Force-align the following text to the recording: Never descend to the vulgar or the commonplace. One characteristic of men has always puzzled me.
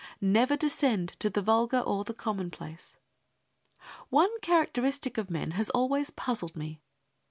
Never 0.19 0.57
descend 0.57 1.09
to 1.19 1.29
the 1.29 1.43
vulgar 1.43 1.77
or 1.79 2.03
the 2.03 2.15
commonplace. 2.15 2.97
One 4.09 4.31
characteristic 4.39 5.19
of 5.19 5.29
men 5.29 5.51
has 5.51 5.69
always 5.69 6.09
puzzled 6.09 6.55
me. 6.55 6.81